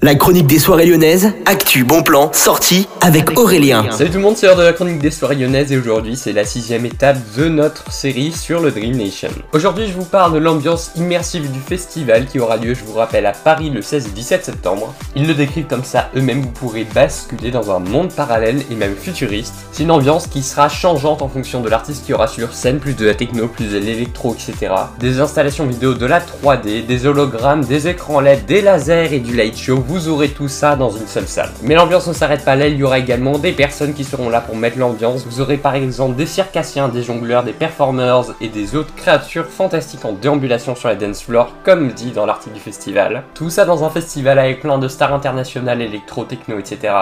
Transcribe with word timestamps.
La 0.00 0.14
chronique 0.14 0.46
des 0.46 0.60
soirées 0.60 0.86
lyonnaises, 0.86 1.32
actu, 1.44 1.82
bon 1.82 2.04
plan, 2.04 2.30
sortie 2.32 2.86
avec 3.00 3.36
Aurélien. 3.36 3.90
Salut 3.90 4.10
tout 4.10 4.18
le 4.18 4.22
monde, 4.22 4.36
c'est 4.36 4.46
l'heure 4.46 4.56
de 4.56 4.62
la 4.62 4.72
chronique 4.72 5.00
des 5.00 5.10
soirées 5.10 5.34
lyonnaises 5.34 5.72
et 5.72 5.76
aujourd'hui 5.76 6.14
c'est 6.14 6.32
la 6.32 6.44
sixième 6.44 6.86
étape 6.86 7.18
de 7.36 7.48
notre 7.48 7.90
série 7.90 8.30
sur 8.30 8.60
le 8.60 8.70
Dream 8.70 8.96
Nation. 8.96 9.30
Aujourd'hui 9.52 9.88
je 9.88 9.94
vous 9.94 10.04
parle 10.04 10.34
de 10.34 10.38
l'ambiance 10.38 10.92
immersive 10.94 11.50
du 11.50 11.58
festival 11.58 12.26
qui 12.26 12.38
aura 12.38 12.58
lieu, 12.58 12.74
je 12.74 12.84
vous 12.84 12.92
rappelle, 12.92 13.26
à 13.26 13.32
Paris 13.32 13.70
le 13.70 13.82
16 13.82 14.06
et 14.06 14.10
17 14.10 14.44
septembre. 14.44 14.94
Ils 15.16 15.26
le 15.26 15.34
décrivent 15.34 15.66
comme 15.66 15.82
ça 15.82 16.10
eux-mêmes, 16.14 16.42
vous 16.42 16.50
pourrez 16.50 16.84
basculer 16.84 17.50
dans 17.50 17.72
un 17.72 17.80
monde 17.80 18.12
parallèle 18.12 18.62
et 18.70 18.76
même 18.76 18.94
futuriste. 18.94 19.54
C'est 19.72 19.82
une 19.82 19.90
ambiance 19.90 20.28
qui 20.28 20.44
sera 20.44 20.68
changeante 20.68 21.22
en 21.22 21.28
fonction 21.28 21.60
de 21.60 21.68
l'artiste 21.68 22.06
qui 22.06 22.14
aura 22.14 22.28
sur 22.28 22.54
scène, 22.54 22.78
plus 22.78 22.94
de 22.94 23.04
la 23.04 23.14
techno, 23.14 23.48
plus 23.48 23.72
de 23.72 23.78
l'électro, 23.78 24.32
etc. 24.32 24.74
Des 25.00 25.18
installations 25.18 25.66
vidéo, 25.66 25.94
de 25.94 26.06
la 26.06 26.20
3D, 26.20 26.86
des 26.86 27.04
hologrammes, 27.04 27.64
des 27.64 27.88
écrans 27.88 28.20
LED, 28.20 28.46
des 28.46 28.62
lasers 28.62 29.12
et 29.12 29.18
du 29.18 29.34
light 29.34 29.58
show 29.58 29.82
vous 29.88 30.08
aurez 30.08 30.28
tout 30.28 30.48
ça 30.48 30.76
dans 30.76 30.90
une 30.90 31.06
seule 31.06 31.26
salle. 31.26 31.48
Mais 31.62 31.74
l'ambiance 31.74 32.06
ne 32.06 32.12
s'arrête 32.12 32.44
pas 32.44 32.56
là, 32.56 32.68
il 32.68 32.76
y 32.76 32.82
aura 32.82 32.98
également 32.98 33.38
des 33.38 33.52
personnes 33.52 33.94
qui 33.94 34.04
seront 34.04 34.28
là 34.28 34.42
pour 34.42 34.54
mettre 34.54 34.78
l'ambiance. 34.78 35.24
Vous 35.24 35.40
aurez 35.40 35.56
par 35.56 35.74
exemple 35.74 36.14
des 36.14 36.26
circassiens, 36.26 36.88
des 36.88 37.02
jongleurs, 37.02 37.42
des 37.42 37.54
performers 37.54 38.34
et 38.42 38.48
des 38.48 38.76
autres 38.76 38.94
créatures 38.94 39.46
fantastiques 39.46 40.04
en 40.04 40.12
déambulation 40.12 40.74
sur 40.74 40.88
la 40.88 40.94
dance 40.94 41.22
floor, 41.22 41.54
comme 41.64 41.92
dit 41.92 42.10
dans 42.10 42.26
l'article 42.26 42.54
du 42.54 42.60
festival. 42.60 43.22
Tout 43.34 43.48
ça 43.48 43.64
dans 43.64 43.82
un 43.82 43.88
festival 43.88 44.38
avec 44.38 44.60
plein 44.60 44.78
de 44.78 44.88
stars 44.88 45.14
internationales, 45.14 45.80
électro, 45.80 46.24
techno, 46.24 46.58
etc. 46.58 46.92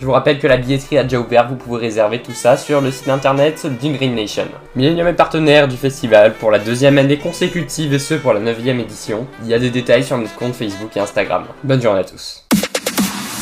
Je 0.00 0.06
vous 0.06 0.12
rappelle 0.12 0.38
que 0.38 0.46
la 0.46 0.56
billetterie 0.56 0.96
a 0.96 1.02
déjà 1.02 1.20
ouvert, 1.20 1.46
vous 1.46 1.56
pouvez 1.56 1.78
réserver 1.78 2.22
tout 2.22 2.32
ça 2.32 2.56
sur 2.56 2.80
le 2.80 2.90
site 2.90 3.08
internet 3.08 3.66
d'Ingreen 3.66 4.14
Nation. 4.14 4.46
Millennium 4.74 5.06
est 5.06 5.12
partenaire 5.12 5.68
du 5.68 5.76
festival 5.76 6.32
pour 6.32 6.50
la 6.50 6.58
deuxième 6.58 6.96
année 6.96 7.18
consécutive 7.18 7.92
et 7.92 7.98
ce 7.98 8.14
pour 8.14 8.32
la 8.32 8.40
neuvième 8.40 8.80
édition. 8.80 9.26
Il 9.42 9.50
y 9.50 9.54
a 9.54 9.58
des 9.58 9.68
détails 9.68 10.02
sur 10.02 10.16
notre 10.16 10.34
compte 10.36 10.54
Facebook 10.54 10.96
et 10.96 11.00
Instagram. 11.00 11.44
Bonne 11.64 11.82
journée 11.82 12.00
à 12.00 12.04
tous. 12.04 12.46